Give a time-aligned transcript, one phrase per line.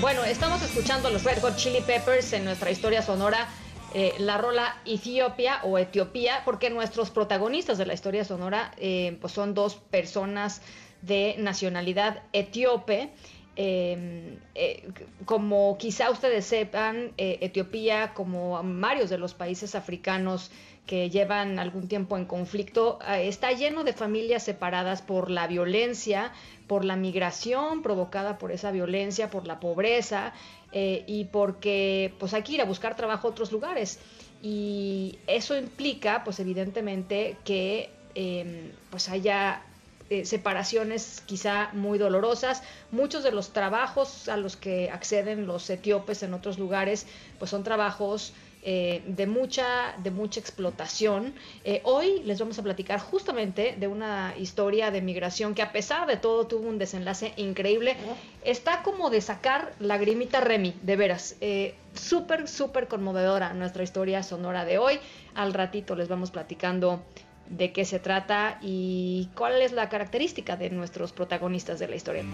[0.00, 3.48] Bueno, estamos escuchando los Red Hot Chili Peppers en nuestra historia sonora.
[3.94, 9.32] Eh, la rola Etiopía o Etiopía, porque nuestros protagonistas de la historia sonora eh, pues
[9.32, 10.62] son dos personas
[11.02, 13.10] de nacionalidad etíope.
[13.54, 14.88] Eh, eh,
[15.26, 20.50] como quizá ustedes sepan, eh, Etiopía, como varios de los países africanos
[20.86, 26.32] que llevan algún tiempo en conflicto, eh, está lleno de familias separadas por la violencia,
[26.66, 30.32] por la migración provocada por esa violencia, por la pobreza
[30.72, 34.00] eh, y porque pues hay que ir a buscar trabajo a otros lugares.
[34.42, 39.62] Y eso implica, pues evidentemente, que eh, pues haya
[40.12, 42.62] eh, separaciones quizá muy dolorosas.
[42.90, 47.06] Muchos de los trabajos a los que acceden los etíopes en otros lugares,
[47.38, 51.34] pues son trabajos eh, de mucha de mucha explotación.
[51.64, 56.06] Eh, hoy les vamos a platicar justamente de una historia de migración que a pesar
[56.06, 57.96] de todo tuvo un desenlace increíble.
[58.44, 61.34] Está como de sacar lagrimita Remy, de veras.
[61.40, 65.00] Eh, súper, súper conmovedora nuestra historia sonora de hoy.
[65.34, 67.02] Al ratito les vamos platicando
[67.52, 72.24] de qué se trata y cuál es la característica de nuestros protagonistas de la historia.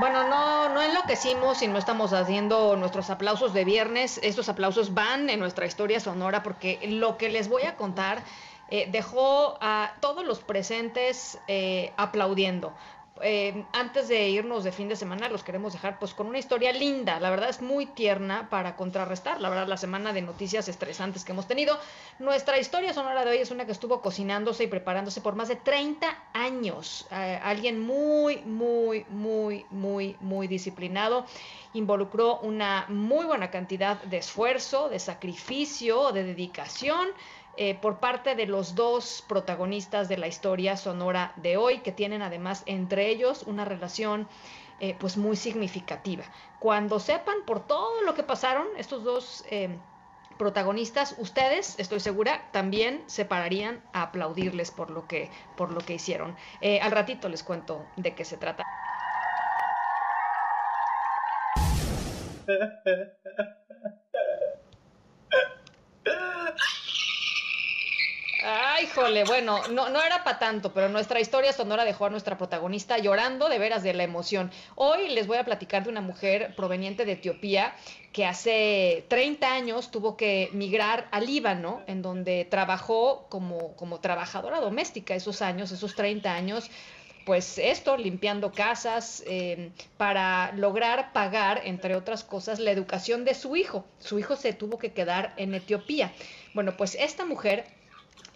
[0.00, 4.20] Bueno, no, no enloquecimos y no estamos haciendo nuestros aplausos de viernes.
[4.22, 8.22] Estos aplausos van en nuestra historia sonora porque lo que les voy a contar
[8.70, 12.74] eh, dejó a todos los presentes eh, aplaudiendo.
[13.20, 16.72] Eh, antes de irnos de fin de semana los queremos dejar pues con una historia
[16.72, 21.24] linda, la verdad es muy tierna para contrarrestar, la verdad la semana de noticias estresantes
[21.24, 21.76] que hemos tenido.
[22.20, 25.56] Nuestra historia sonora de hoy es una que estuvo cocinándose y preparándose por más de
[25.56, 31.26] 30 años, alguien muy, muy, muy, muy, muy disciplinado,
[31.72, 37.08] involucró una muy buena cantidad de esfuerzo, de sacrificio, de dedicación
[37.60, 42.22] eh, por parte de los dos protagonistas de la historia sonora de hoy, que tienen
[42.22, 44.28] además entre ellos una relación
[44.78, 46.22] eh, pues muy significativa.
[46.60, 49.76] Cuando sepan por todo lo que pasaron estos dos eh,
[50.38, 55.94] protagonistas, ustedes, estoy segura, también se pararían a aplaudirles por lo que, por lo que
[55.94, 56.36] hicieron.
[56.80, 58.62] Al ratito les cuento de qué se trata.
[68.78, 68.88] Ay,
[69.26, 73.58] bueno, no, era para tanto, pero nuestra historia sonora dejó a nuestra protagonista llorando de
[73.58, 74.52] veras de la emoción.
[74.76, 77.74] Hoy les voy a platicar de una mujer proveniente de Etiopía
[78.12, 85.16] que hace 30 años tuvo que migrar al Líbano, en donde trabajó como, trabajadora doméstica
[85.16, 86.70] esos años, esos 30 años,
[87.26, 93.56] pues esto, limpiando casas, eh, para lograr pagar, entre otras cosas, la educación de su
[93.56, 93.84] hijo.
[93.98, 96.12] Su hijo se tuvo que quedar en Etiopía.
[96.54, 97.66] Bueno, pues esta mujer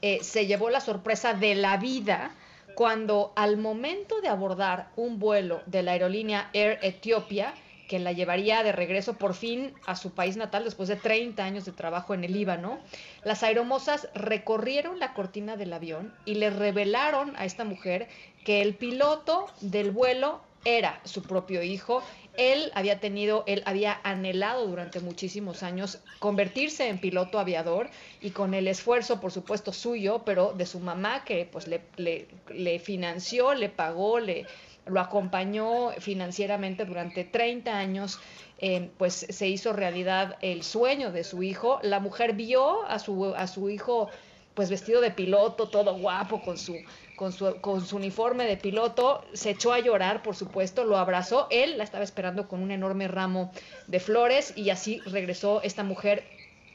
[0.00, 2.34] eh, se llevó la sorpresa de la vida
[2.75, 7.54] cuando al momento de abordar un vuelo de la aerolínea Air Ethiopia,
[7.88, 11.65] que la llevaría de regreso por fin a su país natal después de 30 años
[11.66, 12.78] de trabajo en el Líbano,
[13.22, 18.08] las aeromosas recorrieron la cortina del avión y le revelaron a esta mujer
[18.44, 22.02] que el piloto del vuelo era su propio hijo.
[22.37, 27.90] Él había tenido, él había anhelado durante muchísimos años convertirse en piloto aviador
[28.20, 32.79] y con el esfuerzo, por supuesto, suyo, pero de su mamá que pues le, le,
[32.79, 34.46] financió, le pagó, le
[34.87, 38.19] lo acompañó financieramente durante 30 años,
[38.58, 41.79] eh, pues se hizo realidad el sueño de su hijo.
[41.82, 44.11] La mujer vio a su, a su hijo
[44.54, 46.76] pues vestido de piloto, todo guapo, con su,
[47.16, 51.46] con su, con su uniforme de piloto, se echó a llorar, por supuesto, lo abrazó,
[51.50, 53.52] él la estaba esperando con un enorme ramo
[53.87, 56.25] de flores y así regresó esta mujer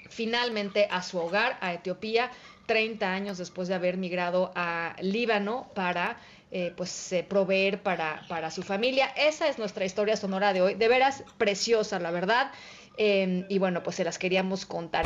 [0.09, 2.31] finalmente a su hogar, a Etiopía,
[2.65, 6.17] 30 años después de haber migrado a Líbano para
[6.49, 9.07] eh, pues eh, proveer para, para, su familia.
[9.17, 12.51] Esa es nuestra historia sonora de hoy, de veras preciosa, la verdad.
[12.97, 15.05] Em, y bueno, pues se las queríamos contar.